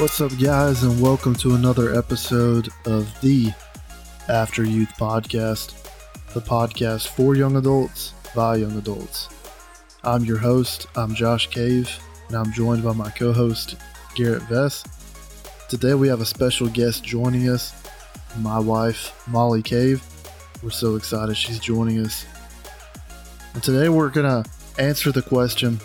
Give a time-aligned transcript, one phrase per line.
[0.00, 3.52] What's up, guys, and welcome to another episode of the
[4.30, 5.74] After Youth Podcast,
[6.32, 9.28] the podcast for young adults by young adults.
[10.02, 13.76] I'm your host, I'm Josh Kave, and I'm joined by my co host,
[14.14, 14.88] Garrett Vess.
[15.68, 17.74] Today we have a special guest joining us,
[18.38, 20.00] my wife, Molli Kave.
[20.62, 22.24] We're so excited she's joining us.
[23.52, 25.78] And today we're going to answer the question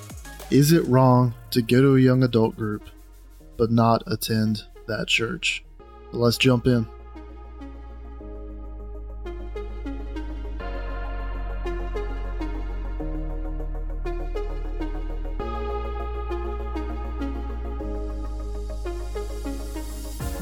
[0.51, 2.89] Is it wrong to go to a young adult group
[3.57, 5.63] but not attend that church?
[6.11, 6.87] So let's jump in.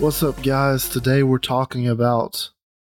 [0.04, 0.90] What's up, guys?
[0.90, 2.49] Today we're talking about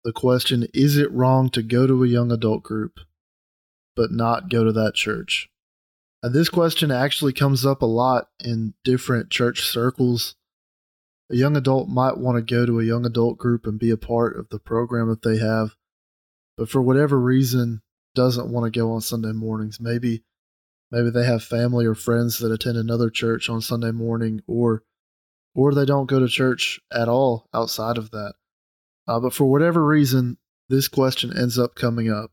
[0.04, 3.00] the question Is it wrong to go to a young adult group
[3.96, 5.48] but not go to that church?
[6.28, 10.36] And this question actually comes up a lot in different church circles.
[11.30, 13.96] A young adult might want to go to a young adult group and be a
[13.96, 15.74] part of the program that they have,
[16.58, 17.80] but for whatever reason
[18.14, 19.80] doesn't want to go on Sunday mornings.
[19.80, 20.22] Maybe
[20.90, 24.82] maybe they have family or friends that attend another church on Sunday morning or
[25.54, 28.34] or they don't go to church at all outside of that.
[29.06, 30.36] Uh, but for whatever reason,
[30.68, 32.32] this question ends up coming up.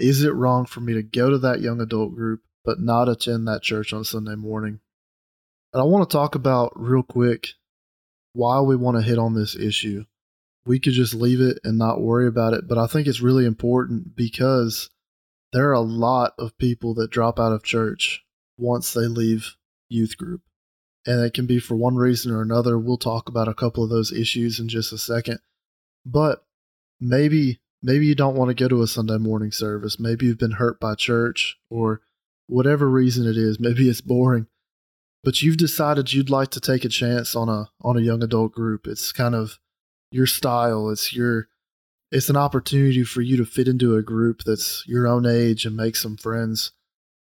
[0.00, 3.46] Is it wrong for me to go to that young adult group but not attend
[3.46, 4.80] that church on Sunday morning?
[5.72, 7.48] And I want to talk about real quick
[8.32, 10.04] why we want to hit on this issue.
[10.66, 13.44] We could just leave it and not worry about it, but I think it's really
[13.44, 14.88] important because
[15.52, 18.24] there are a lot of people that drop out of church
[18.56, 19.56] once they leave
[19.88, 20.40] youth group
[21.06, 22.78] and it can be for one reason or another.
[22.78, 25.40] We'll talk about a couple of those issues in just a second.
[26.06, 26.44] But
[27.00, 30.00] maybe maybe you don't want to go to a Sunday morning service.
[30.00, 32.00] Maybe you've been hurt by church or
[32.46, 33.58] whatever reason it is.
[33.58, 34.46] Maybe it's boring.
[35.22, 38.52] But you've decided you'd like to take a chance on a on a young adult
[38.52, 38.86] group.
[38.86, 39.58] It's kind of
[40.10, 40.90] your style.
[40.90, 41.48] It's your
[42.12, 45.74] it's an opportunity for you to fit into a group that's your own age and
[45.76, 46.72] make some friends.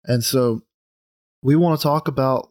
[0.04, 0.62] And so
[1.42, 2.50] we want to talk about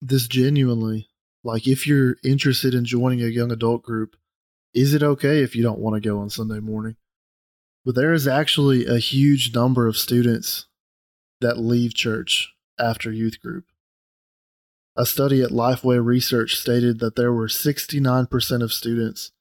[0.00, 1.08] this genuinely.
[1.44, 4.16] Like, if you're interested in joining a young adult group,
[4.72, 6.96] is it okay if you don't want to go on Sunday morning?
[7.84, 10.67] But there is actually a huge number of students
[11.40, 13.64] that leave church after youth group.
[14.96, 19.32] A study at Lifeway Research stated that there were 69% of students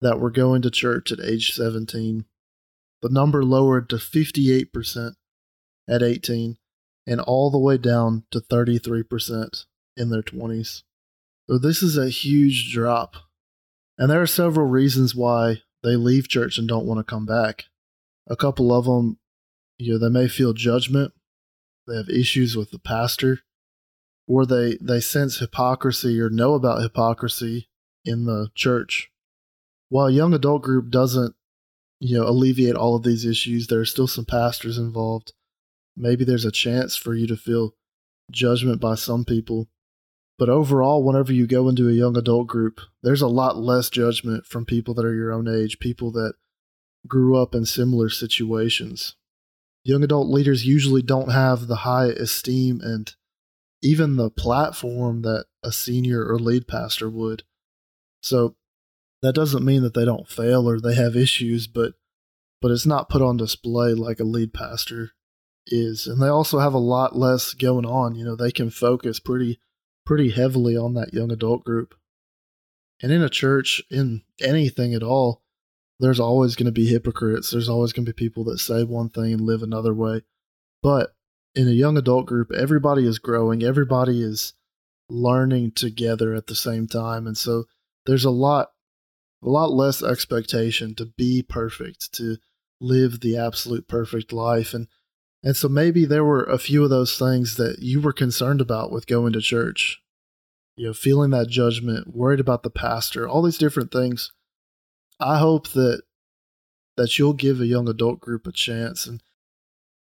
[0.00, 2.24] that were going to church at age 17.
[3.02, 5.14] The number lowered to 58%
[5.88, 6.58] at 18
[7.06, 9.64] and all the way down to 33%
[9.96, 10.82] in their 20s.
[11.48, 13.16] So this is a huge drop.
[13.96, 17.64] And there are several reasons why they leave church and don't want to come back.
[18.28, 19.17] A couple of them,
[19.78, 21.12] you know, they may feel judgment,
[21.86, 23.40] they have issues with the pastor,
[24.26, 27.68] or they, they sense hypocrisy or know about hypocrisy
[28.04, 29.10] in the church.
[29.88, 31.34] While a young adult group doesn't,
[32.00, 35.32] you know, alleviate all of these issues, there are still some pastors involved.
[35.96, 37.74] Maybe there's a chance for you to feel
[38.30, 39.68] judgment by some people
[40.38, 44.46] but overall, whenever you go into a young adult group, there's a lot less judgment
[44.46, 46.34] from people that are your own age, people that
[47.08, 49.16] grew up in similar situations.
[49.84, 53.14] Young adult leaders usually don't have the high esteem and
[53.82, 57.44] even the platform that a senior or lead pastor would.
[58.22, 58.56] So
[59.22, 61.94] that doesn't mean that they don't fail or they have issues, but
[62.60, 65.12] but it's not put on display like a lead pastor
[65.66, 66.06] is.
[66.06, 68.16] And they also have a lot less going on.
[68.16, 69.60] You know, they can focus pretty
[70.04, 71.94] pretty heavily on that young adult group.
[73.00, 75.42] And in a church, in anything at all,
[76.00, 77.50] there's always going to be hypocrites.
[77.50, 80.22] There's always going to be people that say one thing and live another way.
[80.82, 81.14] But
[81.54, 84.54] in a young adult group, everybody is growing, everybody is
[85.08, 87.26] learning together at the same time.
[87.26, 87.64] And so
[88.06, 88.68] there's a lot
[89.42, 92.38] a lot less expectation to be perfect, to
[92.80, 94.74] live the absolute perfect life.
[94.74, 94.88] And
[95.42, 98.90] and so maybe there were a few of those things that you were concerned about
[98.90, 100.00] with going to church.
[100.76, 104.32] You know, feeling that judgment, worried about the pastor, all these different things.
[105.20, 106.02] I hope that
[106.96, 109.22] that you'll give a young adult group a chance and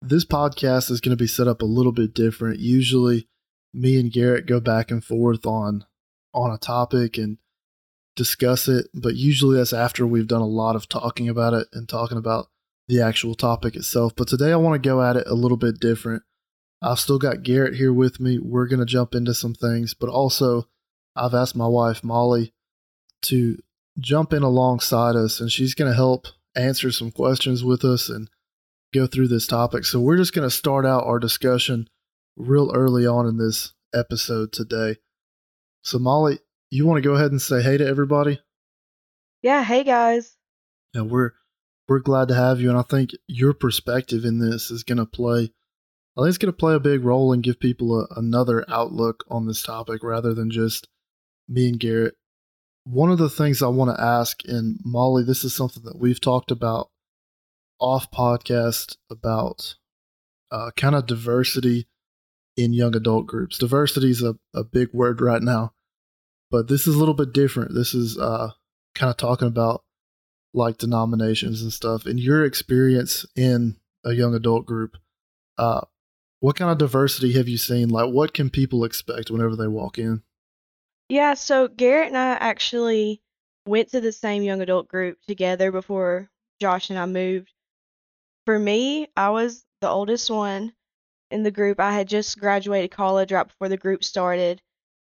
[0.02, 2.60] this podcast is going to be set up a little bit different.
[2.60, 3.28] Usually
[3.74, 5.86] me and Garrett go back and forth on
[6.34, 7.38] on a topic and
[8.16, 11.88] discuss it, but usually that's after we've done a lot of talking about it and
[11.88, 12.48] talking about
[12.88, 14.16] the actual topic itself.
[14.16, 16.24] But today I want to go at it a little bit different.
[16.82, 18.40] I've still got Garrett here with me.
[18.40, 20.68] We're going to jump into some things, but also
[21.16, 22.54] I've asked my wife, Molli,
[23.24, 23.58] to
[24.00, 28.30] jump in alongside us, and she's going to help answer some questions with us and
[28.94, 29.86] go through this topic.
[29.86, 31.88] So we're just going to start out our discussion
[32.36, 34.98] real early on in this episode today.
[35.84, 38.40] So, Molli, you want to go ahead and say hey to everybody?
[39.42, 40.36] Yeah, hey guys.
[40.94, 41.32] Yeah, we're
[41.88, 45.06] we're glad to have you, and I think your perspective in this is going to
[45.06, 45.52] play.
[46.18, 49.24] I think it's going to play a big role and give people a, another outlook
[49.30, 50.88] on this topic rather than just
[51.48, 52.16] me and Garrett.
[52.92, 56.20] One of the things I want to ask, and Molli, this is something that we've
[56.20, 56.90] talked about
[57.80, 59.76] off podcast about
[60.50, 61.88] uh, kind of diversity
[62.58, 63.60] in young adult groups.
[63.60, 65.74] Diversity is a, a big word right now,
[66.50, 67.76] but this is a little bit different.
[67.76, 68.54] This is uh,
[68.96, 69.84] kind of talking about
[70.56, 72.08] like denominations and stuff.
[72.08, 74.98] In your experience in a young adult group,
[75.60, 75.82] uh,
[76.40, 77.90] what kind of diversity have you seen?
[77.90, 80.24] Like, what can people expect whenever they walk in?
[81.10, 83.22] Yeah, so Garrett and I actually
[83.66, 86.30] went to the same young adult group together before
[86.62, 87.52] Josh and I moved.
[88.46, 90.74] For me, I was the oldest one
[91.32, 91.80] in the group.
[91.80, 94.62] I had just graduated college right before the group started.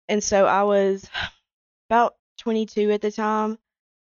[0.09, 1.09] And so I was
[1.91, 3.59] about 22 at the time,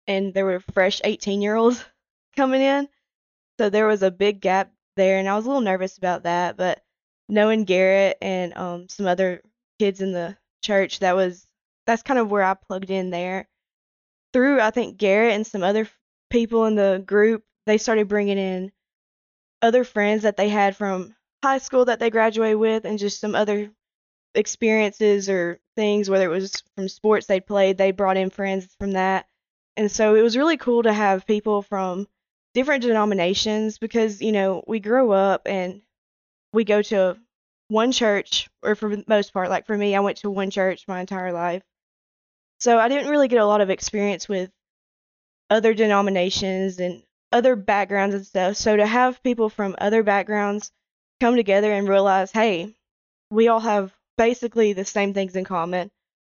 [0.08, 1.84] and there were fresh 18 year olds
[2.36, 2.88] coming in.
[3.60, 6.56] So there was a big gap there, and I was a little nervous about that.
[6.56, 6.84] But
[7.28, 9.42] knowing Garrett and um, some other
[9.80, 11.49] kids in the church, that was
[11.90, 13.48] that's kind of where I plugged in there.
[14.32, 15.90] Through I think Garrett and some other
[16.30, 18.72] people in the group, they started bringing in
[19.64, 23.34] other friends that they had from high school that they graduated with, and just some
[23.34, 23.72] other
[24.36, 28.92] experiences or things, whether it was from sports they'd played, they brought in friends from
[28.92, 29.26] that.
[29.76, 32.08] And so it was really cool to have people from
[32.54, 35.82] different denominations because, you know, we grow up and
[36.54, 37.18] we go to
[37.70, 40.86] one church, or for the most part, like for me, I went to one church
[40.88, 41.64] my entire life.
[42.60, 44.52] So I didn't really get a lot of experience with
[45.50, 48.58] other denominations and other backgrounds and stuff.
[48.58, 50.72] So to have people from other backgrounds
[51.20, 52.76] come together and realize, hey,
[53.32, 55.90] we all have basically the same things in common.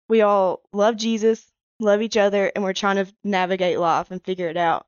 [0.09, 1.47] We all love Jesus,
[1.81, 4.87] love each other, and we're trying to navigate life and figure it out.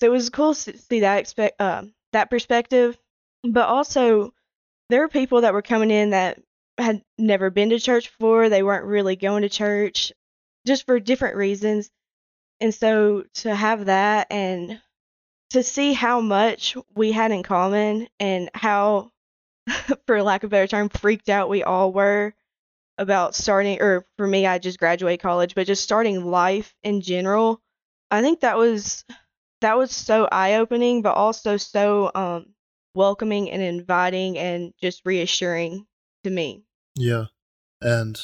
[0.00, 2.98] So it was cool to see that expect uh, that perspective,
[3.42, 4.32] but also
[4.88, 6.40] there were people that were coming in that
[6.78, 8.48] had never been to church before.
[8.48, 10.12] They weren't really going to church,
[10.66, 11.90] just for different reasons.
[12.60, 14.80] And so to have that and
[15.50, 19.10] to see how much we had in common and how
[20.06, 22.34] for lack of a better term, freaked out we all were
[22.98, 27.60] about starting, or for me, I just graduated college, but just starting life in general.
[28.10, 29.04] I think that was
[29.60, 32.46] that was so eye opening, but also so um,
[32.94, 35.86] welcoming and inviting and just reassuring
[36.24, 36.62] to me.
[36.96, 37.26] Yeah,
[37.80, 38.20] and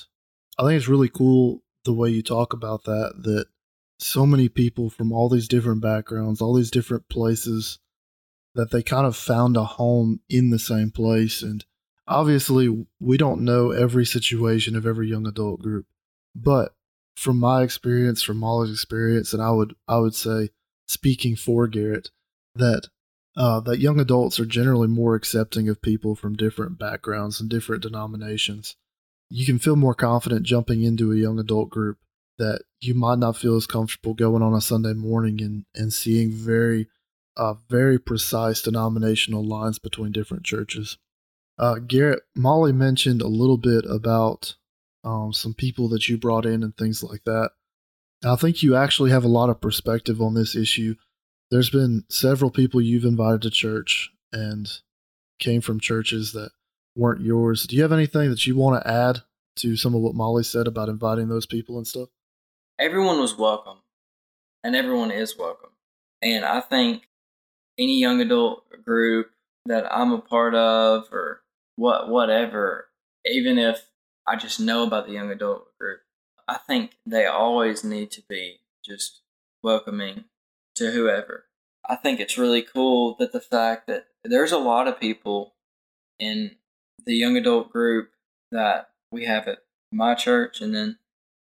[0.59, 3.15] I think it's really cool the way you talk about that.
[3.23, 3.47] That
[3.99, 7.79] so many people from all these different backgrounds, all these different places
[8.55, 11.43] that they kind of found a home in the same place.
[11.43, 11.65] And
[12.07, 15.87] obviously, we don't know every situation of every young adult group,
[16.35, 16.75] but
[17.17, 20.51] from my experience, from Molli's experience, and I would I would say,
[20.87, 22.11] speaking for Garrett,
[22.55, 22.89] that
[23.37, 27.83] uh, that young adults are generally more accepting of people from different backgrounds and different
[27.83, 28.77] denominations.
[29.29, 31.99] You can feel more confident jumping into a young adult group
[32.39, 36.31] that you might not feel as comfortable going on a Sunday morning and, and seeing
[36.31, 36.89] very
[37.37, 40.99] uh, very precise denominational lines between different churches.
[41.59, 44.57] Uh, Garrett, Molli mentioned a little bit about
[45.05, 47.51] um, some people that you brought in and things like that.
[48.25, 50.97] I think you actually have a lot of perspective on this issue.
[51.51, 54.69] There's been several people you've invited to church and
[55.39, 56.51] came from churches that
[56.97, 57.65] weren't yours.
[57.65, 59.23] Do you have anything that you want to add
[59.57, 62.09] to some of what Molli said about inviting those people and stuff?
[62.79, 63.79] Everyone was welcome,
[64.65, 65.71] and everyone is welcome.
[66.23, 67.09] And I think
[67.79, 69.31] any young adult group
[69.67, 71.43] that I'm a part of or
[71.77, 72.89] what whatever,
[73.25, 73.87] even if
[74.27, 76.01] I just know about the young adult group,
[76.49, 79.21] I think they always need to be just
[79.63, 80.25] welcoming
[80.77, 81.47] to whoever.
[81.89, 85.55] I think it's really cool that the fact that there's a lot of people
[86.19, 86.53] in
[87.07, 88.11] the young adult group
[88.51, 89.59] that we have at
[89.93, 90.99] my church and then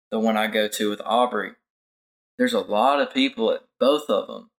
[0.09, 1.51] the one I go to with Aubrey.
[2.37, 4.49] There's a lot of people at both of them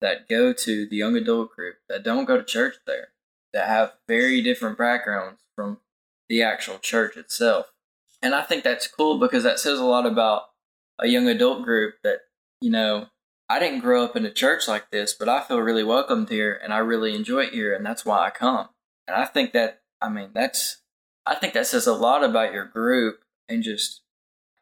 [0.00, 3.08] that go to the young adult group that don't go to church there,
[3.52, 5.78] that have very different backgrounds from
[6.28, 7.72] the actual church itself.
[8.20, 10.44] And I think that's cool because that says a lot about
[10.98, 12.20] a young adult group that,
[12.60, 13.06] you know,
[13.48, 16.58] I didn't grow up in a church like this, but I feel really welcomed here
[16.62, 18.68] and I really enjoy it here and that's why I come.
[19.06, 20.82] And I think that I mean that's
[21.24, 24.02] I think that says a lot about your group and just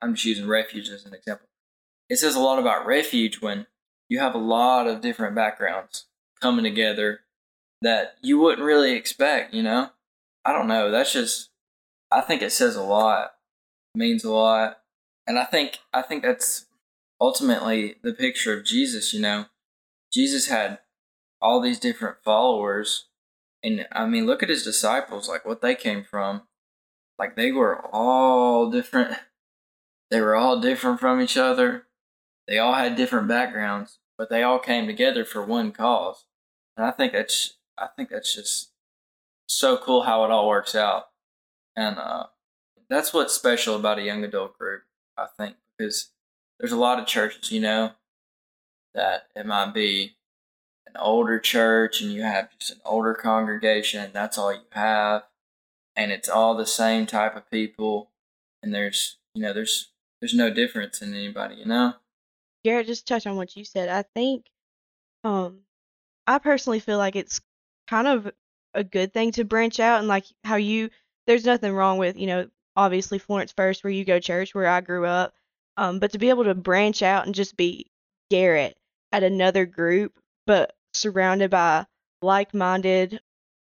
[0.02, 1.46] I'm just using refuge as an example.
[2.08, 3.66] It says a lot about refuge when
[4.08, 6.06] you have a lot of different backgrounds
[6.40, 7.20] coming together
[7.82, 9.90] that you wouldn't really expect, you know?
[10.44, 10.90] I don't know.
[10.90, 11.50] That's just,
[12.10, 13.34] I think it says a lot,
[13.94, 14.80] means a lot.
[15.26, 16.66] and I think I think that's
[17.20, 19.12] ultimately the picture of Jesus.
[19.12, 19.46] You know,
[20.12, 20.80] Jesus had
[21.40, 23.06] all these different followers,
[23.62, 26.42] and I mean, look at his disciples, like what they came from.
[27.18, 29.16] Like they were all different.
[30.10, 31.86] They were all different from each other.
[32.48, 36.24] They all had different backgrounds, but they all came together for one cause.
[36.76, 38.72] And I think that's I think that's just
[39.46, 41.04] so cool how it all works out.
[41.76, 42.26] And uh,
[42.88, 44.82] that's what's special about a young adult group,
[45.16, 46.10] I think, because
[46.58, 47.92] there's a lot of churches, you know,
[48.94, 50.16] that it might be
[50.94, 55.22] an older church and you have just an older congregation and that's all you have
[55.96, 58.10] and it's all the same type of people
[58.62, 61.94] and there's you know there's there's no difference in anybody you know
[62.64, 63.88] Garrett, just touch on what you said.
[63.88, 64.46] I think,
[65.24, 65.60] um,
[66.26, 67.40] I personally feel like it's
[67.88, 68.30] kind of
[68.74, 70.90] a good thing to branch out and like how you,
[71.26, 74.80] there's nothing wrong with, you know, obviously Florence First, where you go church, where I
[74.80, 75.34] grew up,
[75.76, 77.90] um, but to be able to branch out and just be
[78.30, 78.76] Garrett
[79.12, 81.86] at another group, but surrounded by
[82.22, 83.20] like-minded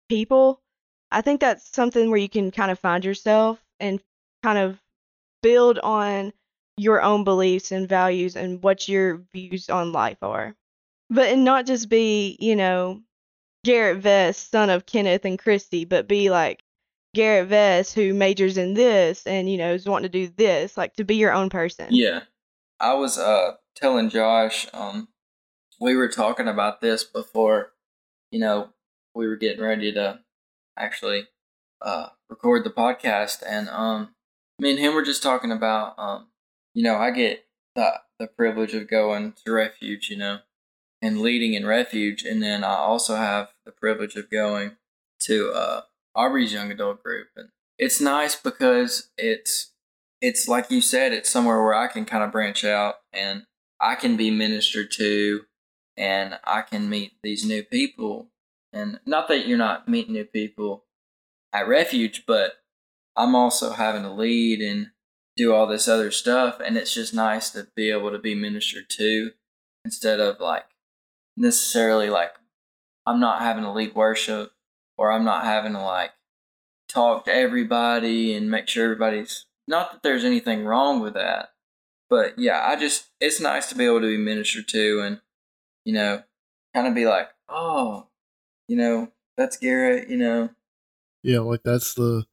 [0.09, 0.61] people,
[1.11, 4.01] I think that's something where you can kind of find yourself and
[4.43, 4.81] kind of
[5.43, 6.33] build on
[6.77, 10.55] your own beliefs and values and what your views on life are.
[11.11, 13.03] But and not just be, you know,
[13.65, 16.63] Garrett Vest, son of Kenneth and Christy, but be like
[17.15, 20.95] Garrett Vest who majors in this and, you know, is wanting to do this, like
[20.95, 21.89] to be your own person.
[21.91, 22.23] Yeah.
[22.81, 25.09] I was uh telling Josh, um,
[25.83, 27.73] we were talking about this before,
[28.31, 28.71] you know,
[29.15, 30.21] we were getting ready to
[30.79, 31.29] actually
[31.83, 34.15] uh record the podcast and um
[34.59, 36.29] me and him were just talking about um
[36.75, 40.39] you know, I get the the privilege of going to refuge, you know,
[41.03, 44.77] and leading in refuge, and then I also have the privilege of going
[45.25, 45.81] to uh,
[46.15, 47.49] Aubrey's young adult group, and
[47.79, 49.73] it's nice because it's
[50.21, 53.43] it's like you said, it's somewhere where I can kind of branch out and
[53.81, 55.43] I can be ministered to,
[55.97, 58.29] and I can meet these new people,
[58.73, 60.85] and not that you're not meeting new people
[61.53, 62.55] at refuge, but
[63.17, 64.89] I'm also having to lead and
[65.37, 68.89] do all this other stuff and it's just nice to be able to be ministered
[68.91, 69.31] to
[69.85, 70.67] instead of like
[71.37, 72.33] necessarily like
[73.07, 74.53] I'm not having to lead worship
[74.99, 76.13] or I'm not having to like
[76.89, 81.51] talk to everybody and make sure everybody's not that there's anything wrong with that
[82.11, 85.21] but yeah I just it's nice to be able to be ministered to and
[85.85, 86.23] you know
[86.75, 88.07] kind of be like oh
[88.69, 90.51] you know that's Garrett you know
[91.23, 92.25] Yeah, like that's the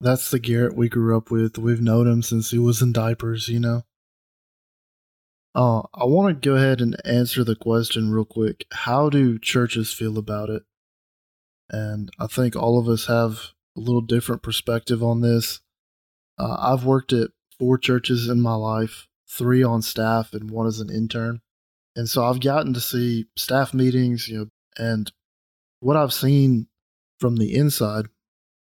[0.00, 1.58] that's the Garrett we grew up with.
[1.58, 3.82] We've known him since he was in diapers, you know.
[5.54, 8.66] Uh, I want to go ahead and answer the question real quick.
[8.72, 10.64] How do churches feel about it?
[11.70, 15.60] And I think all of us have a little different perspective on this.
[16.38, 20.80] Uh, I've worked at four churches in my life, three on staff and one as
[20.80, 21.40] an intern.
[21.96, 24.46] And so I've gotten to see staff meetings, you know,
[24.76, 25.12] and
[25.80, 26.66] what I've seen
[27.20, 28.06] from the inside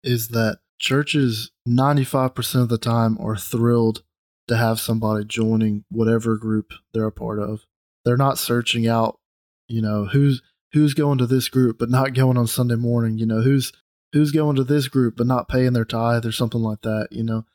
[0.03, 4.03] is that churches 95% of the time are thrilled
[4.48, 7.65] to have somebody joining whatever group they're a part of.
[8.05, 9.19] They're not searching out,
[9.67, 10.41] you know, who's
[10.74, 13.74] who's going to this group but not going on Sunday morning, you know, who's
[14.13, 17.24] who's going to this group but not paying their tithe or something like that, you
[17.24, 17.46] know.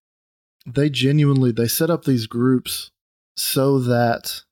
[0.66, 2.90] They genuinely they set up these groups
[3.36, 4.42] so that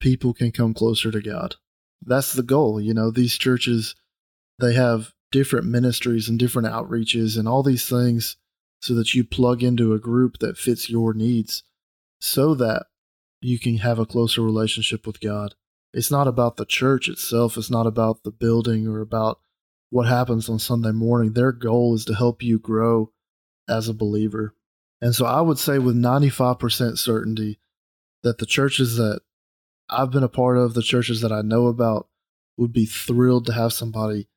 [0.00, 1.56] people can come closer to God.
[2.04, 3.10] That's the goal, you know.
[3.10, 3.94] These churches
[4.58, 8.36] they have different ministries and different outreaches and all these things
[8.80, 11.62] so that you plug into a group that fits your needs
[12.20, 12.86] so that
[13.40, 15.54] you can have a closer relationship with God.
[15.92, 19.38] It's not about the church itself, it's not about the building or about
[19.90, 21.32] what happens on Sunday morning.
[21.32, 23.12] Their goal is to help you grow
[23.68, 24.54] as a believer.
[25.00, 27.60] And so I would say with 95% certainty
[28.22, 29.20] that the churches that
[29.88, 32.08] I've been a part of, the churches that I know about,
[32.56, 34.28] would be thrilled to have somebody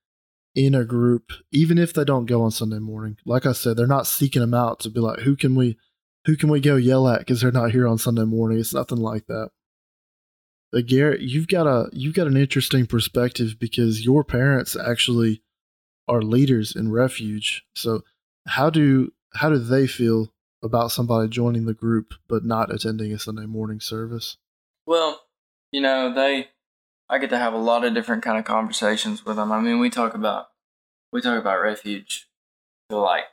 [0.54, 3.18] in a group, even if they don't go on Sunday morning.
[3.26, 5.78] Like I said, they're not seeking them out to be like, who can we,
[6.26, 8.60] who can we go yell at because they're not here on Sunday morning.
[8.60, 9.50] It's nothing like that.
[10.72, 15.44] But Garrett, you've got a you've got an interesting perspective because your parents actually
[16.08, 17.64] are leaders in refuge.
[17.76, 18.02] So
[18.48, 23.20] how do how do they feel about somebody joining the group but not attending a
[23.20, 24.38] Sunday morning service?
[24.86, 25.22] Well,
[25.72, 26.50] you know, they
[27.10, 29.52] I get to have a lot of different kind of conversations with them.
[29.52, 30.48] I mean, we talk about
[31.12, 32.28] we talk about refuge
[32.90, 33.26] like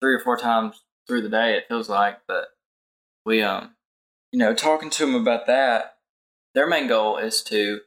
[0.00, 1.56] three or four times through the day.
[1.56, 2.48] It feels like, but
[3.24, 3.70] we um,
[4.32, 5.96] you know, talking to them about that.
[6.54, 7.80] Their main goal is to,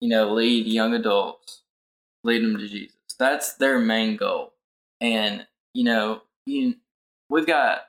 [0.00, 1.62] you know, lead young adults,
[2.22, 2.96] lead them to Jesus.
[3.18, 4.54] That's their main goal,
[5.00, 6.76] and you know, you
[7.28, 7.82] we've got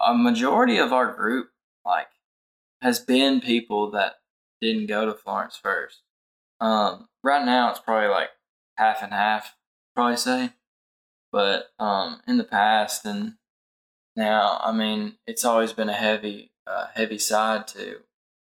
[0.00, 1.50] a majority of our group
[1.84, 2.08] like
[2.80, 4.19] has been people that
[4.60, 6.02] didn't go to Florence first.
[6.60, 8.30] Um, right now it's probably like
[8.76, 9.56] half and half,
[9.94, 10.50] probably say.
[11.32, 13.34] But um, in the past and
[14.16, 18.00] now, I mean, it's always been a heavy, uh, heavy side to.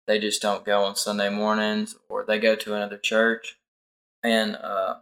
[0.07, 3.59] They just don't go on Sunday mornings, or they go to another church,
[4.23, 4.95] and uh,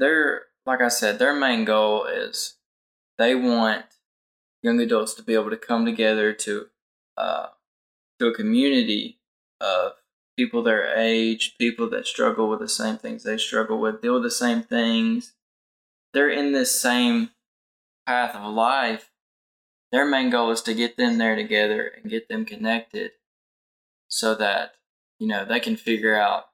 [0.00, 2.56] their, like I said, their main goal is
[3.18, 3.84] they want
[4.62, 6.66] young adults to be able to come together to
[7.16, 7.46] uh,
[8.18, 9.20] to a community
[9.60, 9.92] of
[10.38, 14.22] people their age, people that struggle with the same things they struggle with, deal with
[14.22, 15.32] the same things.
[16.14, 17.30] They're in this same
[18.06, 19.10] path of life.
[19.90, 23.10] Their main goal is to get them there together and get them connected
[24.06, 24.74] so that,
[25.18, 26.44] you know, they can figure out,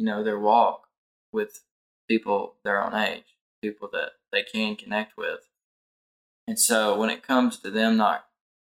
[0.00, 0.88] you know, their walk
[1.32, 1.62] with
[2.08, 5.48] people their own age, people that they can connect with.
[6.48, 8.26] And so when it comes to them not,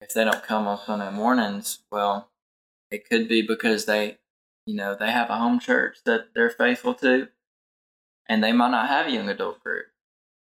[0.02, 2.28] if they don't come on Sunday mornings, well,
[2.90, 4.19] it could be because they,
[4.66, 7.28] you know, they have a home church that they're faithful to,
[8.28, 9.87] and they might not have a young adult group.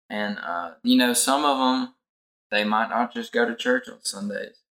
[0.09, 1.95] And, uh, you know, some of them,
[2.51, 4.63] they might not just go to church on Sundays.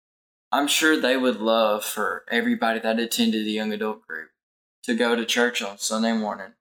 [0.52, 4.30] I'm sure they would love for everybody that attended the young adult group
[4.84, 6.54] to go to church on Sunday morning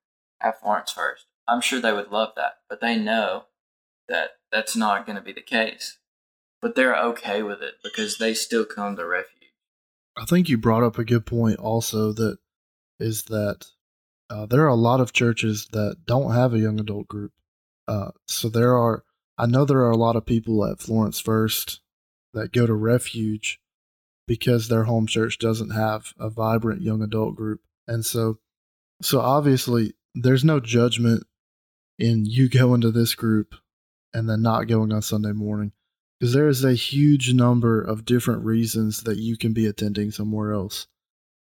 [0.42, 1.26] at Florence First.
[1.46, 3.44] I'm sure they would love that, but they know
[4.08, 5.98] that that's not going to be the case.
[6.60, 9.52] But they're okay with it because they still come to refuge.
[10.16, 12.38] I think you brought up a good point also that
[12.98, 13.66] is that
[14.30, 17.32] uh, there are a lot of churches that don't have a young adult group.
[17.86, 19.04] Uh, so there are,
[19.36, 21.80] I know there are a lot of people at Florence First
[22.32, 23.60] that go to refuge
[24.26, 27.60] because their home church doesn't have a vibrant young adult group.
[27.86, 28.38] And so,
[29.02, 31.24] so obviously there's no judgment
[31.98, 33.54] in you going to this group
[34.12, 35.72] and then not going on Sunday morning
[36.18, 40.52] because there is a huge number of different reasons that you can be attending somewhere
[40.52, 40.86] else.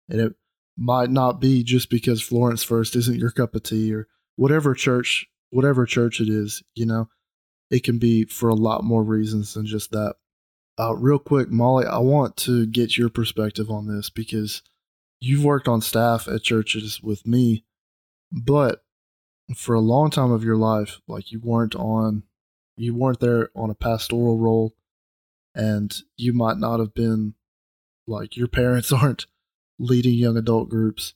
[0.08, 0.34] And it
[0.78, 5.26] might not be just because Florence First isn't your cup of tea or whatever church
[5.50, 7.08] whatever church it is, you know.
[7.70, 10.14] It can be for a lot more reasons than just that.
[10.78, 14.62] Uh, real quick, Molli, I want to get your perspective on this because
[15.20, 17.64] you've worked on staff at churches with me,
[18.30, 18.84] but
[19.56, 22.22] for a long time of your life, like you weren't on
[22.76, 24.72] you weren't there on a pastoral role
[25.52, 27.34] and you might not have been
[28.06, 29.26] like your parents aren't
[29.78, 31.14] leading young adult groups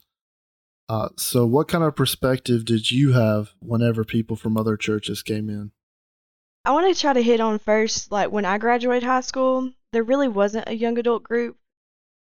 [0.88, 5.48] uh, so what kind of perspective did you have whenever people from other churches came
[5.48, 5.72] in
[6.64, 10.04] I want to try to hit on first, like when I graduated high school, there
[10.04, 11.56] really wasn't a young adult group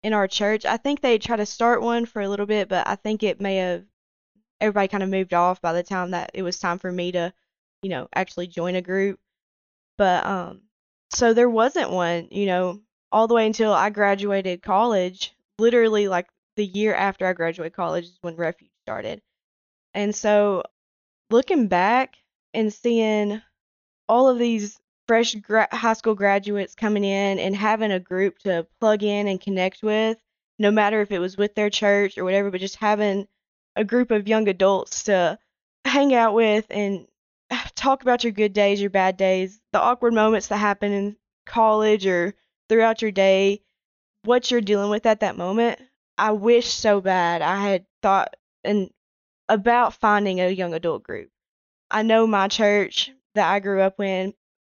[0.03, 0.65] in our church.
[0.65, 3.41] I think they tried to start one for a little bit, but I think it
[3.41, 3.85] may have
[4.61, 7.33] everybody kind of moved off by the time that it was time for me to,
[7.83, 9.21] you know, actually join a group.
[9.99, 10.63] But um
[11.11, 15.35] so there wasn't one, you know, all the way until I graduated college.
[15.59, 19.23] Literally like the year after I graduated college is when Refuge started.
[19.95, 20.63] And so
[21.31, 22.17] looking back
[22.55, 23.43] and seeing
[24.09, 28.67] all of these fresh gra- high school graduates coming in and having a group to
[28.81, 30.19] plug in and connect with,
[30.59, 33.27] no matter if it was with their church or whatever, but just having
[33.77, 35.39] a group of young adults to
[35.85, 37.07] hang out with and
[37.75, 42.07] talk about your good days, your bad days, the awkward moments that happen in college
[42.07, 42.35] or
[42.69, 43.61] throughout your day,
[44.25, 45.81] what you're dealing with at that moment.
[46.19, 48.91] I wish so bad I had thought and
[49.49, 51.31] about finding a young adult group.
[51.91, 54.35] I know my church that I grew up in,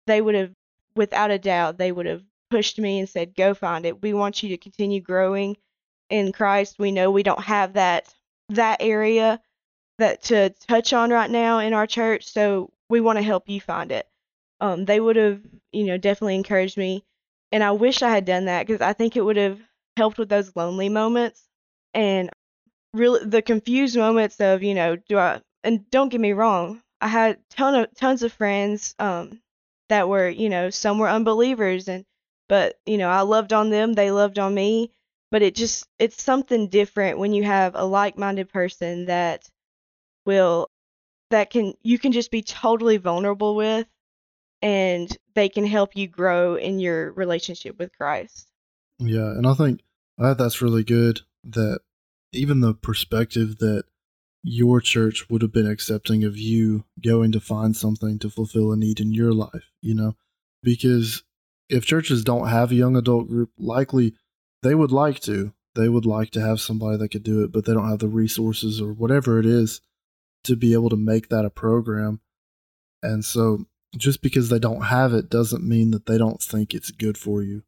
[0.06, 0.52] they would have,
[0.96, 4.02] without a doubt, they would have pushed me and said, "Go find it.
[4.02, 5.56] We want you to continue growing
[6.10, 6.78] in Christ.
[6.78, 8.12] We know we don't have that
[8.50, 9.40] that area
[9.98, 13.60] that to touch on right now in our church, so we want to help you
[13.60, 14.08] find it.
[14.60, 15.40] Um, they would have,
[15.72, 17.04] you know, definitely encouraged me,
[17.54, 19.60] and I wish I had done that because I think it would have
[19.96, 21.44] helped with those lonely moments
[21.94, 22.28] and
[22.92, 25.40] really the confused moments of, you know, do I?
[25.62, 29.40] And don't get me wrong, I had ton of tons of friends um,
[29.88, 32.04] that were, you know, some were unbelievers, and
[32.48, 34.90] but you know, I loved on them, they loved on me,
[35.30, 39.48] but it just it's something different when you have a like-minded person that
[40.26, 40.70] will
[41.30, 43.86] that can you can just be totally vulnerable with
[44.62, 48.48] and they can help you grow in your relationship with Christ.
[48.98, 49.80] Yeah, and I think
[50.18, 51.80] uh, that's really good that
[52.32, 53.84] even the perspective that
[54.42, 58.76] your church would have been accepting of you going to find something to fulfill a
[58.76, 60.16] need in your life, you know,
[60.62, 61.22] because
[61.68, 64.14] if churches don't have a young adult group, likely
[64.62, 65.52] they would like to.
[65.74, 68.08] They would like to have somebody that could do it, but they don't have the
[68.08, 69.80] resources or whatever it is
[70.44, 72.20] to be able to make that a program.
[73.02, 73.66] And so
[73.96, 77.42] just because they don't have it doesn't mean that they don't think it's good for
[77.42, 77.62] you.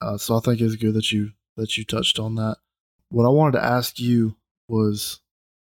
[0.00, 2.56] Uh, so I think it's good that you that you touched on that.
[3.10, 4.36] What I wanted to ask you
[4.68, 5.20] was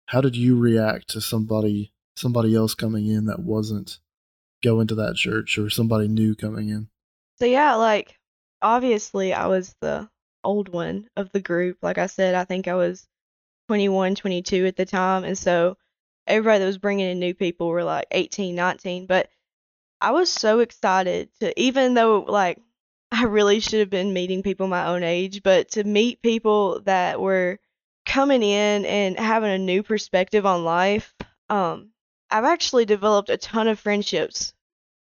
[0.07, 3.99] how did you react to somebody somebody else coming in that wasn't
[4.63, 6.89] going to that church or somebody new coming in?
[7.39, 8.19] So yeah, like
[8.63, 10.09] obviously I was the
[10.43, 11.79] old one of the group.
[11.83, 13.07] Like I said, I think I was
[13.69, 15.77] 21, 22 at the time, and so
[16.27, 19.29] everybody that was bringing in new people were like 18, 19, but
[20.05, 22.61] I was so excited to even though like
[23.11, 27.23] I really should have been meeting people my own age, but to meet people that
[27.23, 27.59] were
[28.05, 31.15] coming in and having a new perspective on life,
[31.49, 31.91] um,
[32.31, 34.53] I've actually developed a ton of friendships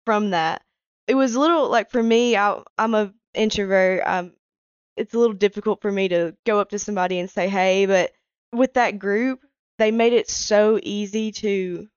[0.05, 0.63] from that.
[1.07, 4.03] It was a little like for me, I, I'm a introvert.
[4.05, 4.35] Um,
[4.99, 8.13] it's a little difficult for me to go up to somebody and say hey, but
[8.53, 9.41] with that group,
[9.79, 11.89] they made it so easy to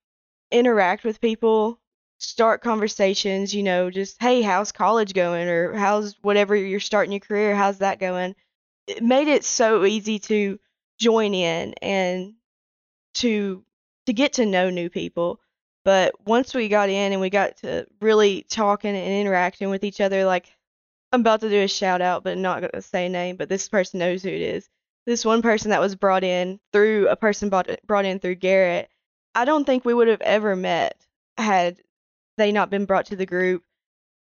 [0.52, 1.82] interact with people,
[2.24, 7.20] start conversations, you know, just hey, how's college going or how's whatever you're starting your
[7.20, 8.36] career, how's that going?
[8.88, 10.60] It made it so easy to
[11.00, 12.34] join in and
[13.16, 13.64] to
[14.06, 15.40] to get to know new people.
[15.86, 20.00] But once we got in and we got to really talking and interacting with each
[20.00, 20.48] other, like
[21.12, 24.00] I'm about to do a shout out, but not gonna say name, but this person
[24.00, 24.70] knows who it is.
[25.06, 28.90] This one person that was brought in through a person brought brought in through Garrett.
[29.36, 30.96] I don't think we would have ever met
[31.38, 31.82] had
[32.38, 33.64] they not been brought to the group.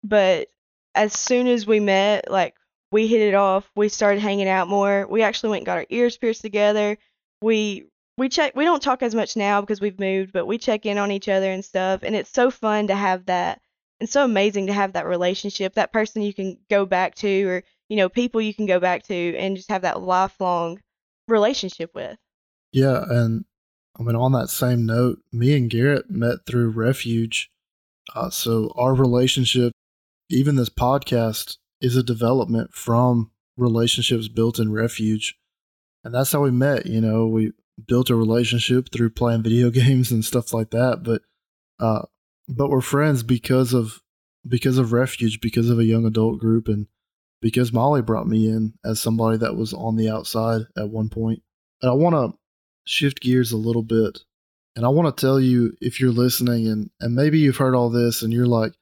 [0.03, 0.47] But
[0.95, 2.55] as soon as we met, like
[2.93, 3.69] we hit it off.
[3.75, 5.07] We started hanging out more.
[5.09, 6.97] We actually went and got our ears pierced together.
[7.41, 7.87] We
[8.19, 10.99] we check we don't talk as much now because we've moved, but we check in
[10.99, 12.01] on each other and stuff.
[12.03, 13.59] And it's so fun to have that
[13.99, 17.63] and so amazing to have that relationship, that person you can go back to or,
[17.89, 20.79] you know, people you can go back to and just have that lifelong
[21.27, 22.15] relationship with.
[22.71, 23.45] Yeah, and
[23.99, 27.49] I mean on that same note, me and Garrett met through Refuge.
[28.15, 29.73] Uh, so our relationship,
[30.29, 35.35] even this podcast, is a development from relationships built in Refuge.
[36.03, 37.53] And that's how we met, you know, we
[37.87, 41.03] built a relationship through playing video games and stuff like that.
[41.03, 41.21] But
[41.79, 42.03] uh,
[42.47, 44.01] but we're friends because of
[44.47, 46.87] because of refuge, because of a young adult group, and
[47.41, 51.41] because Molli brought me in as somebody that was on the outside at one point.
[51.81, 52.37] And I want to
[52.85, 54.19] shift gears a little bit,
[54.75, 57.89] and I want to tell you if you're listening, and and maybe you've heard all
[57.89, 58.73] this, and you're like,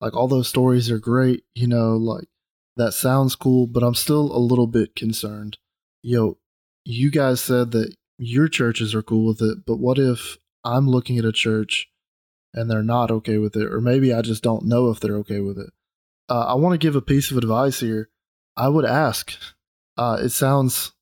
[0.00, 2.28] like all those stories are great, you know, like
[2.76, 5.58] that sounds cool, but I'm still a little bit concerned.
[6.02, 6.38] Yo,
[6.84, 11.18] you guys said that your churches are cool with it, but what if I'm looking
[11.18, 11.88] at a church
[12.54, 15.40] and they're not okay with it, or maybe I just don't know if they're okay
[15.40, 15.70] with it?
[16.28, 18.08] Uh, I want to give a piece of advice here.
[18.56, 19.32] I would ask.
[19.96, 20.92] Uh, it sounds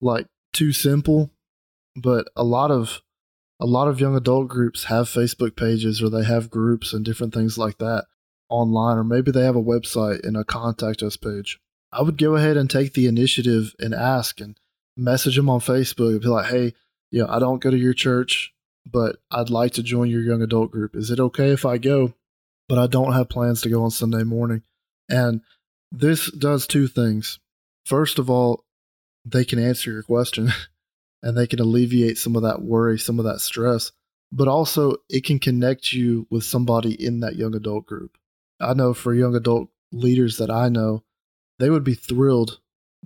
[0.00, 1.30] like too simple,
[1.94, 3.02] but a lot of
[3.60, 7.34] a lot of young adult groups have Facebook pages or they have groups and different
[7.34, 8.06] things like that
[8.48, 11.58] online, or maybe they have a website and a contact us page.
[11.92, 14.58] I would go ahead and take the initiative and ask and
[14.96, 16.74] message them on Facebook and be like, hey,
[17.10, 18.52] you know, I don't go to your church,
[18.86, 20.94] but I'd like to join your young adult group.
[20.94, 22.14] Is it okay if I go?
[22.68, 24.62] But I don't have plans to go on Sunday morning.
[25.08, 25.40] And
[25.90, 27.38] this does two things.
[27.86, 28.64] First of all,
[29.24, 30.52] they can answer your question
[31.22, 33.92] and they can alleviate some of that worry, some of that stress.
[34.30, 38.18] But also, it can connect you with somebody in that young adult group.
[38.60, 41.04] I know for young adult leaders that I know,
[41.58, 42.60] they would be thrilled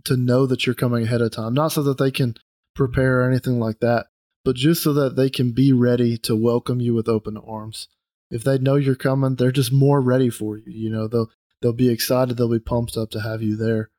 [0.04, 2.34] to know that you're coming ahead of time, not so that they can
[2.74, 4.06] prepare or anything like that,
[4.44, 7.88] but just so that they can be ready to welcome you with open arms.
[8.30, 10.64] If they know you're coming, they're just more ready for you.
[10.66, 13.90] You know, they'll they'll be excited, they'll be pumped up to have you there.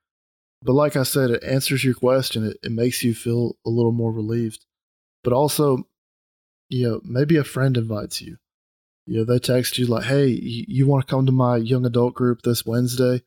[0.64, 2.46] But like I said, it answers your question.
[2.46, 4.66] It, it makes you feel a little more relieved.
[5.24, 5.88] But also,
[6.70, 8.38] you know, maybe a friend invites you.
[9.06, 11.86] You know, they text you like, "Hey, you, you want to come to my young
[11.86, 13.22] adult group this Wednesday?"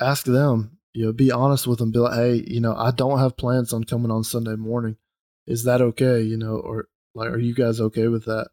[0.00, 1.90] Ask them, you know, be honest with them.
[1.90, 4.96] Be like, hey, you know, I don't have plans on coming on Sunday morning.
[5.46, 6.20] Is that okay?
[6.22, 8.48] You know, or like, are you guys okay with that?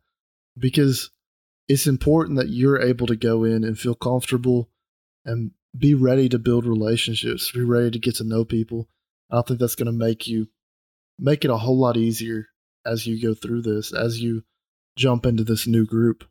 [0.57, 1.11] Because
[1.67, 4.69] it's important that you're able to go in and feel comfortable
[5.23, 8.87] and be ready to build relationships, be ready to get to know people.
[9.31, 10.47] I think that's going to make you
[11.17, 12.47] make it a whole lot easier
[12.85, 14.43] as you go through this, as you
[14.97, 16.23] jump into this new group.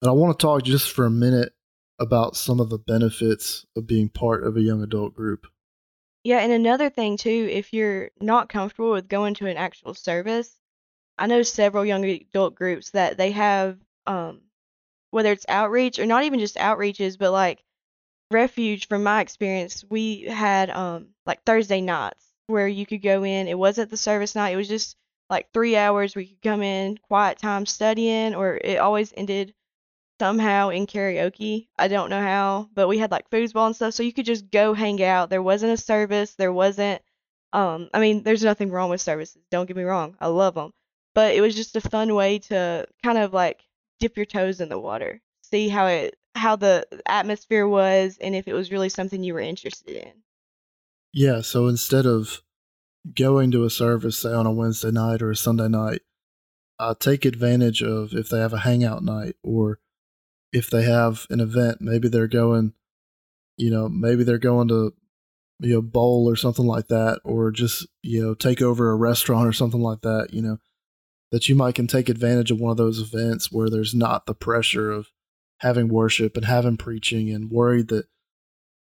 [0.00, 1.52] And I want to talk just for a minute
[1.98, 5.46] about some of the benefits of being part of a young adult group.
[6.24, 10.56] Yeah, and another thing too, if you're not comfortable with going to an actual service,
[11.18, 14.40] I know several young adult groups that they have um
[15.10, 17.62] whether it's outreach or not even just outreaches, but like
[18.32, 23.48] refuge from my experience, we had um like Thursday nights where you could go in.
[23.48, 24.96] It wasn't the service night, it was just
[25.30, 29.54] like 3 hours we could come in, quiet time studying or it always ended
[30.20, 31.68] somehow in karaoke.
[31.78, 34.50] I don't know how, but we had like foosball and stuff, so you could just
[34.50, 35.30] go hang out.
[35.30, 37.02] There wasn't a service, there wasn't
[37.54, 39.42] Um, I mean, there's nothing wrong with services.
[39.52, 40.16] Don't get me wrong.
[40.20, 40.72] I love them.
[41.14, 43.64] But it was just a fun way to kind of like
[44.00, 48.48] dip your toes in the water, see how it how the atmosphere was and if
[48.48, 50.12] it was really something you were interested in.
[51.12, 52.42] Yeah, so instead of
[53.14, 56.00] going to a service say on a Wednesday night or a Sunday night,
[56.78, 59.78] uh, take advantage of if they have a hangout night or
[60.52, 62.72] if they have an event, maybe they're going,
[63.56, 64.94] you know, maybe they're going to
[65.62, 69.46] you know bowl or something like that or just you know take over a restaurant
[69.46, 70.58] or something like that you know
[71.30, 74.34] that you might can take advantage of one of those events where there's not the
[74.34, 75.08] pressure of
[75.62, 78.06] having worship and having preaching and worried that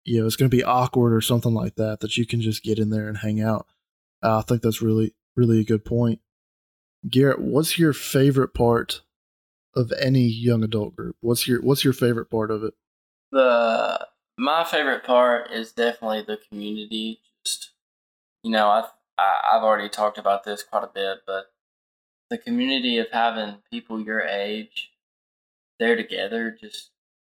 [0.05, 2.63] you know it's going to be awkward or something like that that you can just
[2.63, 3.67] get in there and hang out.
[4.23, 6.21] Uh, i think that's really really a good point.
[7.09, 9.03] Garrett what's your favorite part
[9.75, 11.17] of any young adult group?
[11.21, 12.75] What's your what's your favorite part of it?
[13.33, 14.07] The
[14.39, 17.21] my favorite part is definitely the community.
[17.45, 17.73] Just
[18.43, 18.85] you know i
[19.19, 21.47] i've already talked about this quite a bit but
[22.31, 24.92] the community of having people your age
[25.83, 26.91] there together just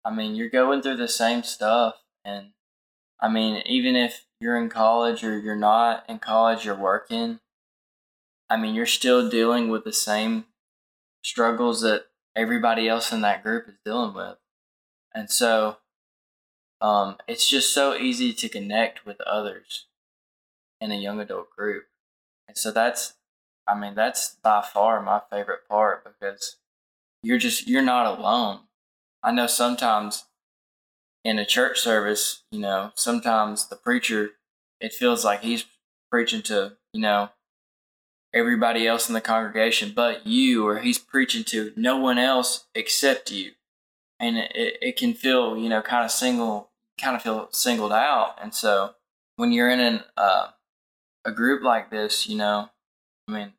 [0.04, 2.48] i mean you're going through the same stuff and
[3.20, 7.40] i mean even if you're in college or you're not in college you're working
[8.50, 10.46] i mean you're still dealing with the same
[11.24, 12.06] struggles that
[12.36, 14.38] everybody else in that group is dealing with.
[15.14, 15.78] And so
[16.82, 19.88] um, it's just so easy to connect with others
[20.82, 21.86] in a young adult group.
[22.48, 23.14] And so that's
[23.68, 26.58] i mean that's by far my favorite part because
[27.26, 28.60] you're just you're not alone.
[29.24, 30.26] I know sometimes
[31.24, 34.32] in a church service, you know, sometimes the preacher
[34.80, 35.66] it feels like he's
[36.12, 37.30] preaching to, you know,
[38.34, 43.32] everybody else in the congregation but you or he's preaching to no one else except
[43.32, 43.52] you.
[44.20, 46.70] And it, it can feel, you know, kind of single
[47.02, 48.36] kind of feel singled out.
[48.42, 48.92] And so
[49.36, 50.50] when you're in an uh,
[51.26, 52.70] a group like this, you know,
[53.28, 53.54] I mean,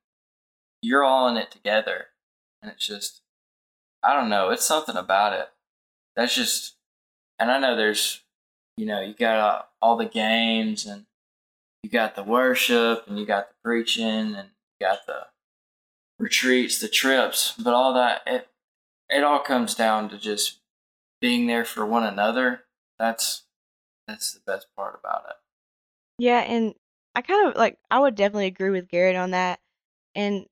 [0.83, 2.07] you're all in it together,
[2.62, 3.22] and it's just
[4.06, 4.50] I don't know.
[4.50, 5.48] It's something about it.
[6.14, 6.76] That's just,
[7.40, 8.22] and I know there's,
[8.76, 11.06] you know, you got uh, all the games and
[11.82, 14.04] you got the worship and you got the preaching
[14.36, 15.26] and you got the
[16.20, 18.48] retreats, the trips, but all that, it,
[19.10, 20.60] it all comes down to just
[21.20, 22.62] being there for one another.
[23.00, 23.42] That's,
[24.06, 25.36] that's the best part about it.
[26.18, 26.74] Yeah, and
[27.16, 29.58] I kind of like I would definitely agree with Garrett on that.
[30.14, 30.46] And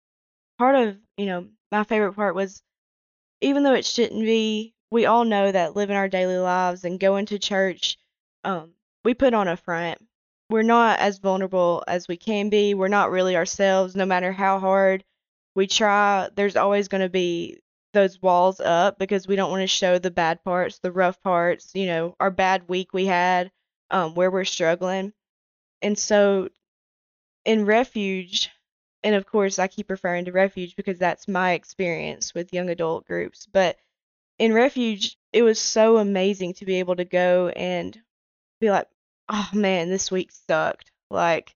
[0.58, 2.62] part of, you know, my favorite part was
[3.44, 7.26] even though it shouldn't be, we all know that living our daily lives and going
[7.26, 7.98] to church,
[8.42, 8.72] um,
[9.04, 9.98] we put on a front.
[10.48, 12.72] We're not as vulnerable as we can be.
[12.72, 15.04] We're not really ourselves, no matter how hard
[15.54, 16.30] we try.
[16.34, 17.60] There's always going to be
[17.92, 21.70] those walls up because we don't want to show the bad parts, the rough parts,
[21.74, 23.50] you know, our bad week we had,
[23.90, 25.12] um, where we're struggling.
[25.82, 26.48] And so
[27.44, 28.50] in refuge,
[29.04, 33.06] and of course I keep referring to refuge because that's my experience with young adult
[33.06, 33.46] groups.
[33.46, 33.76] But
[34.38, 37.96] in refuge, it was so amazing to be able to go and
[38.60, 38.88] be like,
[39.28, 40.90] oh man, this week sucked.
[41.10, 41.54] Like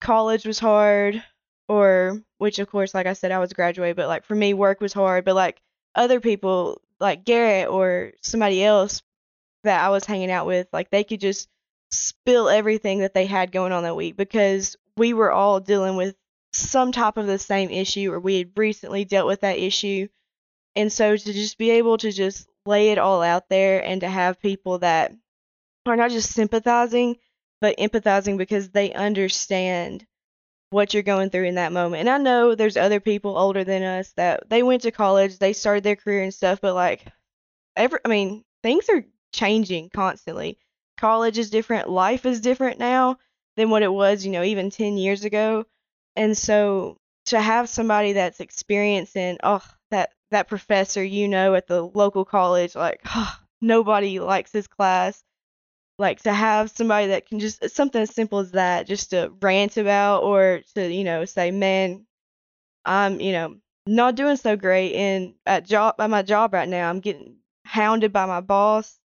[0.00, 1.22] college was hard,
[1.68, 4.80] or which of course, like I said, I was graduated, but like for me, work
[4.80, 5.24] was hard.
[5.24, 5.60] But like
[5.96, 9.02] other people, like Garrett or somebody else
[9.64, 11.48] that I was hanging out with, like they could just
[11.90, 16.14] spill everything that they had going on that week because we were all dealing with
[16.52, 20.08] some type of the same issue or we had recently dealt with that issue.
[20.76, 24.08] And so to just be able to just lay it all out there and to
[24.08, 25.12] have people that
[25.86, 27.16] are not just sympathizing,
[27.60, 30.06] but empathizing because they understand
[30.70, 32.00] what you're going through in that moment.
[32.00, 35.52] And I know there's other people older than us that they went to college, they
[35.52, 37.06] started their career and stuff, but like
[37.74, 40.58] every I mean, things are changing constantly.
[40.98, 43.18] College is different, life is different now
[43.56, 45.64] than what it was, you know, even 10 years ago.
[46.18, 51.80] And so to have somebody that's experiencing, oh, that that professor you know at the
[51.80, 55.22] local college, like oh, nobody likes his class.
[55.96, 59.76] Like to have somebody that can just something as simple as that, just to rant
[59.76, 62.04] about or to you know say, man,
[62.84, 66.90] I'm you know not doing so great in at job at my job right now.
[66.90, 68.98] I'm getting hounded by my boss.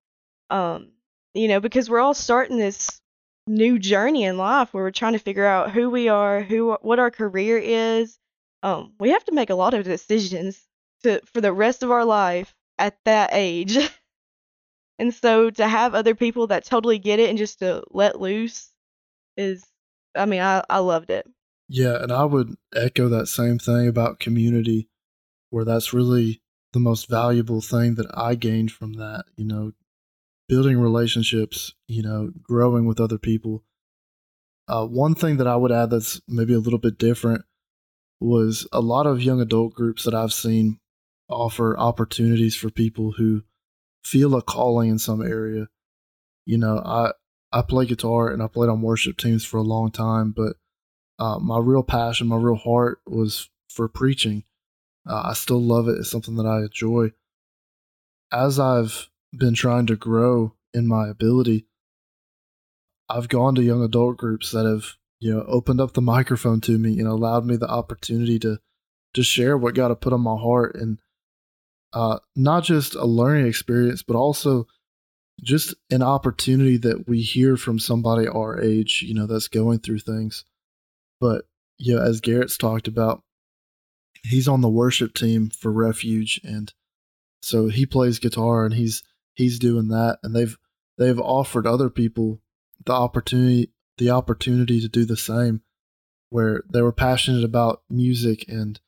[0.50, 0.94] Um,
[1.36, 3.02] you know, because we're all starting this
[3.48, 7.00] new journey in life where we're trying to figure out who we are, who what
[7.00, 8.18] our career is.
[8.62, 10.62] Um, we have to make a lot of decisions
[11.04, 13.78] to for the rest of our life at that age.
[15.00, 18.72] and so to have other people that totally get it and just to let loose
[19.36, 19.66] is
[20.16, 21.28] I mean, I, I loved it.
[21.68, 24.90] Yeah, and I would echo that same thing about community,
[25.50, 29.26] where that's really the most valuable thing that I gained from that.
[29.36, 29.72] You know,
[30.54, 33.64] building relationships, you know, growing with other people.
[34.68, 37.44] Uh, one thing that I would add that's maybe a little bit different
[38.20, 40.80] was a lot of young adult groups that I've seen
[41.28, 43.42] offer opportunities for people who
[44.06, 45.70] feel a calling in some area.
[46.46, 47.14] You know, I
[47.52, 50.58] I play guitar and I played on worship teams for a long time, but
[51.18, 54.44] uh, my real passion, my real heart was for preaching.
[55.10, 55.98] Uh, I still love it.
[55.98, 57.12] It's something that I enjoy.
[58.32, 61.66] As I've been trying to grow in my ability,
[63.10, 66.78] I've gone to young adult groups that have you know opened up the microphone to
[66.78, 68.60] me and allowed me the opportunity to
[69.14, 70.98] to share what God had put on my heart and
[71.94, 74.66] uh, not just a learning experience, but also
[75.42, 80.00] just an opportunity that we hear from somebody our age, you know, that's going through
[80.00, 80.46] things.
[81.20, 81.46] But
[81.78, 83.22] you know, as Garrett's talked about,
[84.24, 86.74] he's on the worship team for Refuge, and
[87.42, 90.58] so he plays guitar and he's he's doing that, and they've
[90.98, 92.42] they've offered other people
[92.86, 95.62] the opportunity the opportunity to do the same,
[96.30, 98.80] where they were passionate about music and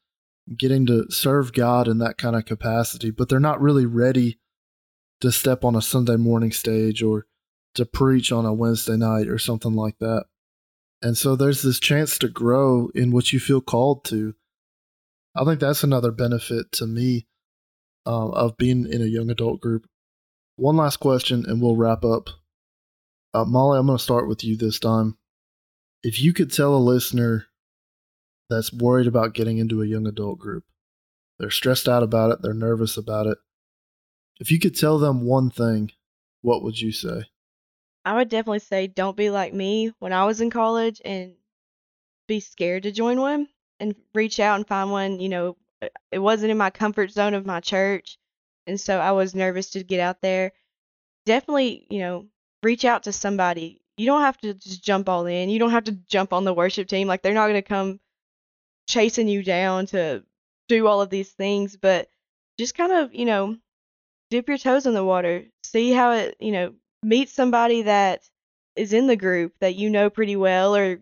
[0.58, 4.39] getting to serve God in that kind of capacity, but they're not really ready
[5.21, 7.25] to step on a Sunday morning stage or
[7.73, 10.25] to preach on a Wednesday night or something like that.
[11.01, 14.36] And so there's this chance to grow in what you feel called to.
[15.36, 17.27] I think that's another benefit to me
[18.05, 19.88] uh, of being in a young adult group.
[20.57, 22.29] One last question, and we'll wrap up.
[23.33, 25.17] Uh, Molli, I'm going to start with you this time.
[26.03, 27.47] If you could tell a listener
[28.49, 30.63] that's worried about getting into a young adult group,
[31.39, 33.37] they're stressed out about it, they're nervous about it.
[34.39, 35.91] If you could tell them one thing,
[36.41, 37.23] what would you say?
[38.05, 41.33] I would definitely say don't be like me when I was in college and
[42.27, 43.47] be scared to join one
[43.79, 45.19] and reach out and find one.
[45.19, 48.17] You know, uh, it wasn't in my comfort zone of my church.
[48.67, 50.51] And so I was nervous to get out there.
[51.25, 52.28] Definitely, you know,
[52.63, 53.82] reach out to somebody.
[53.97, 55.49] You don't have to just jump all in.
[55.49, 57.08] You don't have to jump on the worship team.
[57.08, 57.99] Like, they're not going to come
[58.88, 60.23] chasing you down to
[60.67, 62.10] do all of these things, but
[62.60, 63.58] just kind of, you know,
[64.30, 65.45] dip your toes in the water.
[65.63, 66.73] See how it, you know,
[67.04, 68.23] meet somebody that
[68.75, 70.99] is in the group that you know pretty well or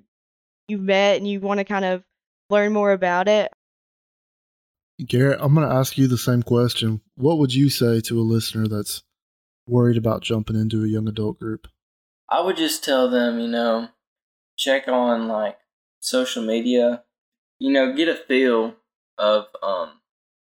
[0.67, 2.03] you've met and you want to kind of
[2.49, 3.51] learn more about it.
[5.05, 7.01] Garrett, I'm going to ask you the same question.
[7.15, 9.03] What would you say to a listener that's
[9.67, 11.67] worried about jumping into a young adult group?
[12.29, 13.89] I would just tell them, you know,
[14.57, 15.57] check on like
[15.99, 17.03] social media,
[17.59, 18.75] you know, get a feel
[19.17, 19.91] of um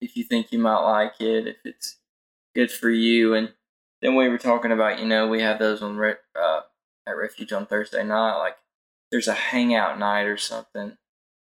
[0.00, 1.98] if you think you might like it, if it's
[2.55, 3.35] good for you.
[3.35, 3.52] And
[4.00, 6.61] then we were talking about, you know, we have those on uh,
[7.07, 8.38] at Refuge on Thursday night.
[8.38, 8.57] Like
[9.11, 10.96] there's a hangout night or something,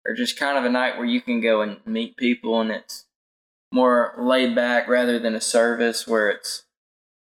[0.08, 3.06] or just kind of a night where you can go and meet people, and it's
[3.74, 6.64] more laid back rather than a service where it's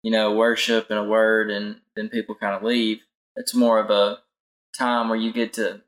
[0.01, 3.01] you know worship and a word, and then people kind of leave.
[3.35, 4.19] It's more of a
[4.77, 5.81] time where you get to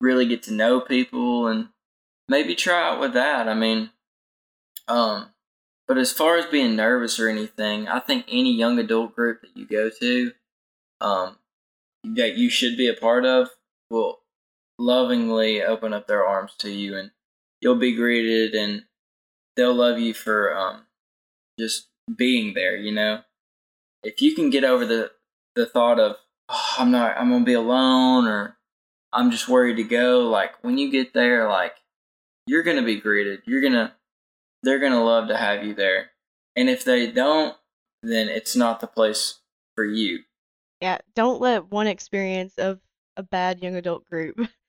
[0.00, 1.68] really get to know people and
[2.28, 3.48] maybe try out with that.
[3.48, 3.90] I mean,
[4.86, 5.30] um,
[5.86, 9.56] but as far as being nervous or anything, I think any young adult group that
[9.56, 10.32] you go to,
[11.00, 11.36] um,
[12.04, 13.48] that you should be a part of,
[13.90, 14.20] will
[14.78, 17.10] lovingly open up their arms to you, and
[17.60, 18.84] you'll be greeted, and
[19.56, 20.86] they'll love you for um,
[21.58, 22.76] just being there.
[22.76, 23.20] You know,
[24.02, 25.12] if you can get over the
[25.54, 26.16] the thought of
[26.48, 28.56] oh, I'm not, I'm gonna be alone, or
[29.12, 30.28] I'm just worried to go.
[30.28, 31.74] Like when you get there, like
[32.46, 33.40] you're gonna be greeted.
[33.46, 33.94] You're gonna
[34.62, 36.10] they're to love to have you there.
[36.56, 37.56] And if they don't,
[38.02, 39.40] then it's not the place
[39.74, 40.20] for you.
[40.80, 42.80] Yeah, don't let one experience of
[43.16, 44.38] a bad young adult group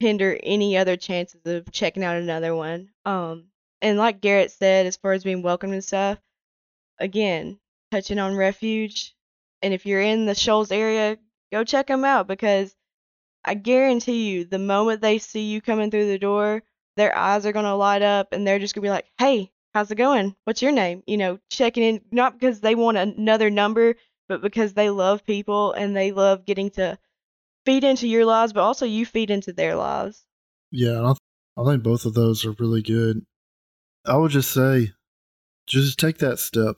[0.00, 2.90] hinder any other chances of checking out another one.
[3.04, 3.46] Um,
[3.80, 6.18] and like Garrett said, as far as being welcome and stuff,
[6.98, 7.58] again,
[7.90, 9.14] touching on refuge,
[9.62, 11.18] and if you're in the Shoals area,
[11.52, 12.74] go check them out because
[13.44, 16.62] I guarantee you, the moment they see you coming through the door,
[16.96, 19.52] their eyes are going to light up and they're just going to be like, hey,
[19.74, 20.34] how's it going?
[20.44, 21.02] What's your name?
[21.06, 23.96] You know, checking in, not because they want another number,
[24.28, 26.98] but because they love people and they love getting to
[27.64, 30.24] feed into your lives, but also you feed into their lives.
[30.70, 31.18] Yeah, I, th-
[31.56, 33.24] I think both of those are really good.
[34.04, 34.92] I would just say,
[35.66, 36.76] just take that step,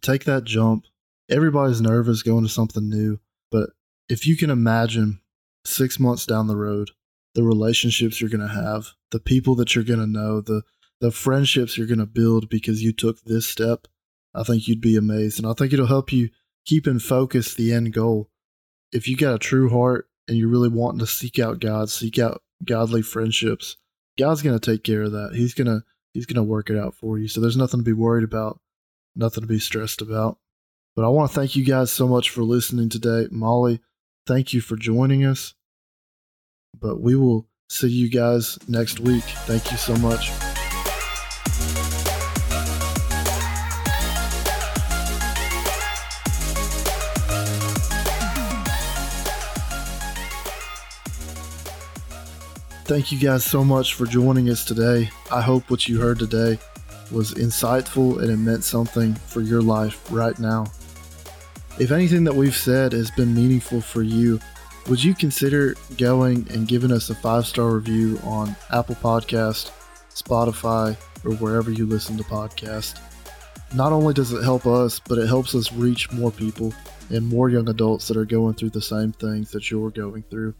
[0.00, 0.84] take that jump.
[1.30, 3.70] Everybody's nervous going to something new, but
[4.08, 5.20] if you can imagine
[5.64, 6.90] six months down the road,
[7.34, 10.62] the relationships you're going to have, the people that you're going to know, the
[11.00, 13.86] the friendships you're going to build because you took this step,
[14.34, 15.38] I think you'd be amazed.
[15.38, 16.28] And I think it'll help you
[16.66, 18.29] keep in focus the end goal.
[18.92, 22.18] If you got a true heart and you're really wanting to seek out God, seek
[22.18, 23.76] out godly friendships,
[24.18, 25.32] God's going to take care of that.
[25.34, 25.82] He's going to
[26.12, 27.28] he's going to work it out for you.
[27.28, 28.60] So there's nothing to be worried about,
[29.14, 30.38] nothing to be stressed about.
[30.96, 33.28] But I want to thank you guys so much for listening today.
[33.30, 33.80] Molli,
[34.26, 35.54] thank you for joining us.
[36.78, 39.24] But we will see you guys next week.
[39.24, 40.49] Thank you so much.
[52.90, 55.10] Thank you guys so much for joining us today.
[55.30, 56.58] I hope what you heard today
[57.12, 60.66] was insightful and it meant something for your life right now.
[61.78, 64.40] If anything that we've said has been meaningful for you,
[64.88, 69.70] would you consider going and giving us a five star review on Apple Podcast,
[70.12, 72.98] Spotify, or wherever you listen to podcasts?
[73.72, 76.74] Not only does it help us, but it helps us reach more people
[77.08, 80.56] and more young adults that are going through the same things that you're going through.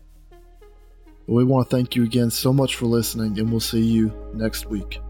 [1.31, 4.66] We want to thank you again so much for listening, and we'll see you next
[4.66, 5.01] week.